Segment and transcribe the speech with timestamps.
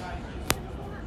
[0.00, 0.27] Right.